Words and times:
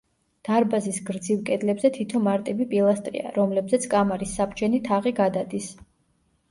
დარბაზის 0.47 0.95
გრძივ 1.09 1.43
კედლებზე 1.49 1.91
თითო 1.99 2.21
მარტივი 2.29 2.69
პილასტრია, 2.73 3.35
რომლებზეც 3.39 3.87
კამარის 3.95 4.35
საბჯენი 4.41 4.83
თაღი 4.91 5.19
გადადის. 5.25 5.71